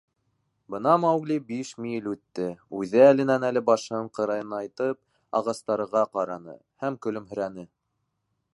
Бына 0.75 0.93
Маугли 1.01 1.35
биш 1.49 1.73
миль 1.83 2.07
үтте, 2.13 2.47
үҙе 2.79 3.03
әленән-әле 3.09 3.63
башын 3.69 4.09
ҡырынайтып 4.17 5.01
ағастарға 5.41 6.03
ҡараны 6.17 6.57
һәм 6.85 6.99
көлөмһөрәне. 7.07 7.67